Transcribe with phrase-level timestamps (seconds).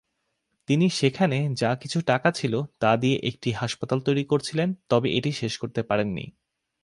[0.67, 5.53] তিনি সেখানে যা কিছু টাকা ছিল তা দিয়ে একটি হাসপাতাল তৈরি করছিলেন, তবে এটি শেষ
[5.57, 6.25] করতে পারেননি।